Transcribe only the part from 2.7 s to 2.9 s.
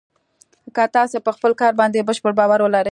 لرئ